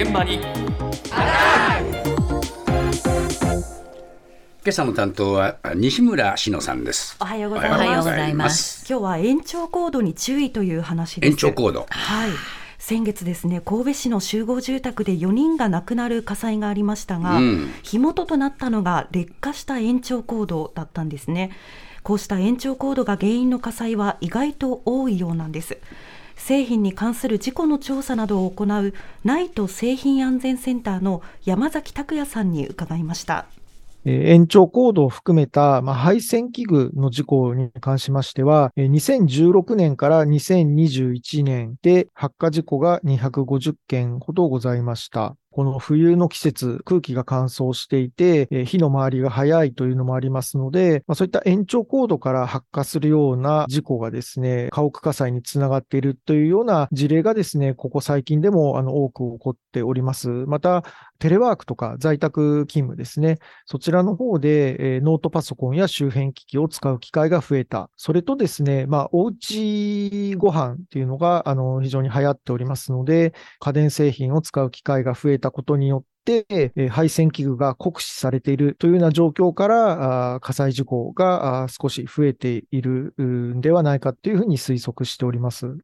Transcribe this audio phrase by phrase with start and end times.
[0.00, 0.44] 現場に今
[4.66, 7.18] 朝の担当は西村志乃さんです。
[7.20, 8.08] おはようございおはようます。
[8.08, 8.86] ございます。
[8.88, 11.30] 今日は延長コードに注意という話です。
[11.30, 11.86] 延長コード。
[11.90, 12.30] はい。
[12.78, 21.50] 先月ですね、神戸市の集合住宅で4人が亡くなる火災がありましたが、うん火元となったのが劣化した延長コードだったんですね。
[22.02, 25.76] こうした延長コードが原因の火災は意外と多いようなんです。
[26.40, 28.94] 製品に関する事故の調査などを行う
[29.24, 33.46] NITE 製品安全センターの山崎拓也さんに伺いました。
[34.06, 45.36] 延長コードを含めた、まあ、配線器具の事故に関しましては、2016年から2021年で発火事故が250件ほどございました。
[45.52, 60.28] この冬の季節、空気が乾燥していて、え火の回りが早いというのもありますので、まあ、そういった延長コードから発火するような事故がですね、家屋火災につながっているというような事例がですね、ここ最近でもあの多く起こっております。
[60.28, 60.84] また、
[61.18, 63.38] テレワークとか在宅勤務ですね。
[63.66, 67.90] そちらの方で、えーノートパソコンや周辺機器を使う機会が増えた。
[67.96, 85.78] それとですね、まあ、おうちご飯っていうのが、あの、非常に流行っておりますので、家電製品を使う機会が増えたことによって、えー配線器具が酷使されているというような状況から、あー火災事故が少し増えているんではないかというふうに推測しております。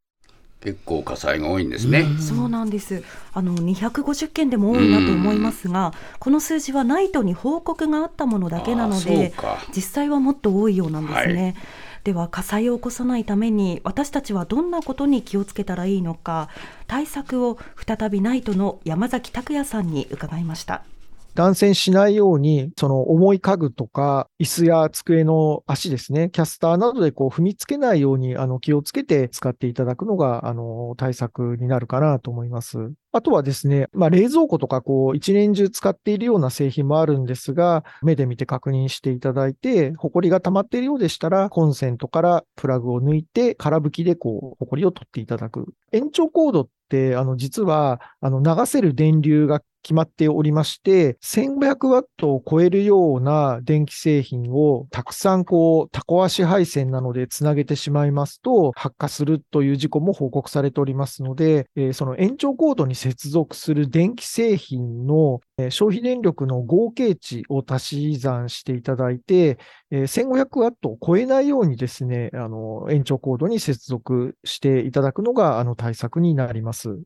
[0.61, 2.05] 結構火災が多いんですね。
[2.19, 3.03] そうなんです。
[3.33, 9.33] あの250件でも多いなと思いますが、この数字はナイトに報告があったものだけなのあで
[9.75, 11.55] 実際はもっと多いようなんですね。
[12.07, 16.49] では火災を起こさないために私たちはどんなことに気をつけたらいいのか
[16.87, 20.85] 対策を再びナイトの山崎拓也さんに伺いました。
[21.37, 32.91] 断線しないように、その重い家具とか、椅子や机の足ですね、キャスターなどでこう踏みつけないようにあの気をつけて使っていただくのがあの対策になるかなと思います。
[33.13, 45.67] あとはですね、まあ、冷蔵庫とかこう一年中使っているような製品もあるんですが、目で見て確認していただいて、ホコリが溜まっているようでしたら、コンセントからプラグを抜いて、空拭きでこう、ホコリを取っていただく。
[45.93, 69.57] 延長コードって、あの、実は、あの、流せる電流が決まっておりまして、1500ワットを超えるような電気製品をたくさんこう、タコ足配線なのでつなげてしまいますと、発火するという事故も報告されておりますので、えその延長コードに接続する電気製品の消費電力の合計値を足し算していただいて、
[69.93, 76.99] 1500ワットを超えないようにですね、あの、延長コードに接続していただくのが、あの、対策になります。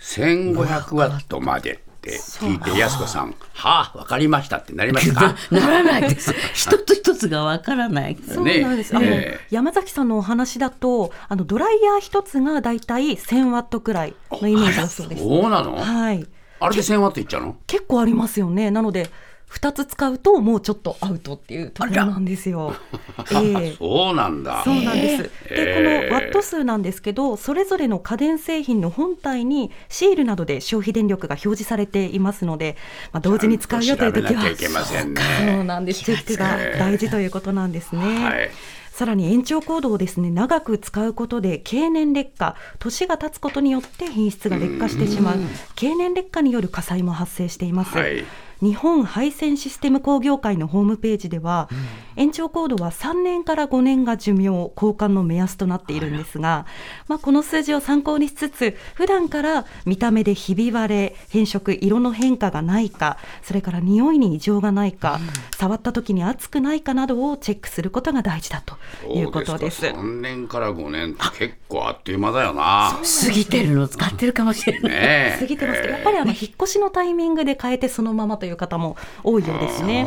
[0.00, 5.36] 1500ワットまでって聞いて、やすこさん、はあ、わかりましたってなりましたか？
[5.50, 6.32] ならないです。
[6.54, 8.16] 一つ一つがわからない。
[8.26, 8.96] そうなんです。
[8.96, 15.22] あの、ええ山崎さんのお話だと、あのドライヤー一つがだいたい1000ワットくらいのイメージだそうです。
[15.22, 15.76] そうなの？
[15.76, 16.26] はい。
[16.60, 17.56] あれで1000ワットいっちゃうの？
[17.66, 18.70] 結構ありますよね。
[18.70, 19.10] なので、
[19.50, 22.74] 2つ使うともうちょっとアウトっていうところなんですよ。
[23.32, 24.62] ええそうなんだ。
[24.62, 25.22] そうなんです。
[25.22, 32.76] で、ええこのワット数なんですけど、それぞれの家電製品の本体にシールなどで消費電力が表示されていますので、
[33.12, 34.42] まあ、同時に使うよという時は。
[34.84, 36.04] そうなんです。
[36.04, 38.00] チェックが大事ということなんですね。
[38.00, 38.50] はい。
[38.92, 45.38] さらに延長コードをですね長く使うことで経年劣化年が経つことによって品質が劣化してしまう
[45.76, 48.24] 経年劣化による火災も発生しています、はい
[48.60, 51.68] 日本配線システム工業会のホームページでは、
[52.18, 56.66] 延長コードは3年から5年が寿命交換の目安となっているんですが、
[57.06, 65.20] まあ、この数字を参考にしつつ普段から見た目でひび割れ変色色の変化がないかそれから匂いに異常がないか、
[65.56, 68.76] 触った時に熱くないかなどをチェックすることが大事だと
[69.08, 69.86] いうことです。
[69.86, 72.98] 3年から5年って結構あっという間だよな。
[73.24, 74.90] 過ぎてるの使ってるかもしれない。
[74.90, 80.06] ねえ過ぎてますけど、やっぱりあの引っ越しのタイミングで変えてそのままという方も多いようですね。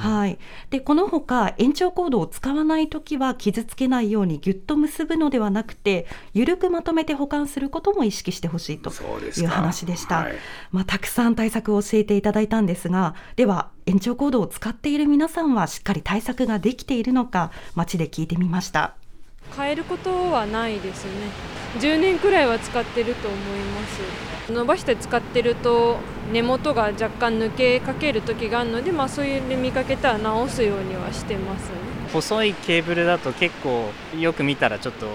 [0.00, 0.38] はい。
[0.70, 10.16] で、このほか延長コードを使わないときは傷つけないようにぎゅっと結ぶのではなくて、緩くまとめて保管することも意識してほしいという話でした。
[10.16, 10.34] はい
[10.70, 18.99] まあ、たくさん対策を教えていただいたんですが、では延長コードを使っている皆さんはしっかり対策ができているのか、街で聞いてみました。
[19.60, 21.10] 変えることはないですね。
[21.78, 24.30] 10年くらいは使ってると思います。
[24.50, 25.98] 伸ばして使ってると
[26.32, 31.70] 根元が若干抜けかける時があるので、まあ、そういうで見かけたら直すようにはしてます
[32.12, 35.06] 細いケーブルだと結構よく見たらちょっと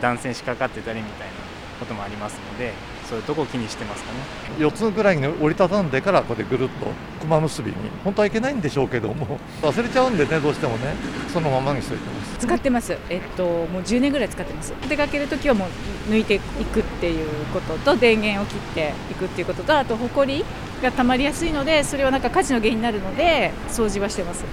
[0.00, 1.34] 断線しかかってたりみたいな
[1.80, 2.72] こともありますので
[3.10, 4.18] そういうとこを気にしてますかね。
[4.58, 6.86] 4つぐらいに折りたたんでからこれぐるっと
[7.22, 10.94] 熊結びに本当はいけないんでしょうけども忘れちゃうんでねどうしてもね
[11.32, 14.72] そのままにしといてます使ってます、えっと、もう10年ぐらい使ってます。
[14.88, 20.44] 出かけるときはもう抜いていくっていうことと電源を切っていくっていうこととあとほこり
[20.80, 24.44] が溜まりやすいのでそれはなんか火事の原因になるので掃除はしてます。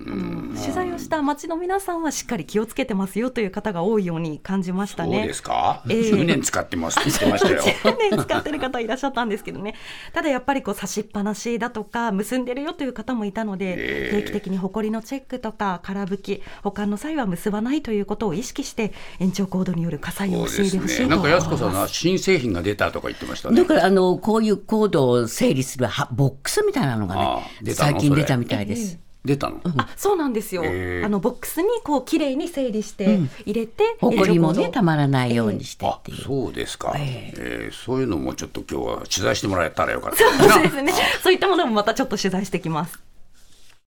[0.00, 0.25] あの
[0.96, 5.26] 取材をした町の皆さんはしっかり気をつけてますよという方が多いように感じましたそうね。
[5.26, 7.62] ですか、ええ10年使ってますって言ってましたよ。
[7.84, 9.74] 10年使ってる方いらっしゃったんですけどね。
[10.12, 21.08] ただやっぱりこう差しっぱなしだとか結んでるよという方もいたので、ええ定期的に埃のチェックとか空拭き、保管の際は結ばないということを意識して延長コードによる火災を防いでほしいとすね。
[21.08, 23.56] なんか安子さんが新製品が出たとか言ってましたね。
[23.56, 29.05] だからあのこういうコードを整理するはボックスみたいなのがあね最近出たみたいです。
[29.26, 31.04] 出たの、あそうなんですよ、ええ。
[31.04, 36.18] あのボックスにこう綺麗に整理して入れて、ほこりもねたまらないようにしてあっていう。
[36.18, 37.70] そうですか、ええ。
[37.70, 40.16] ーそういうのもちょっと今日は取材してもらえたらよかった。
[40.16, 40.92] そうですね。
[41.22, 42.98] そういったものもまたちょっと取材してきます